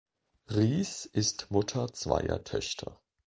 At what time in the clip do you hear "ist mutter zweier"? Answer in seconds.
1.05-2.43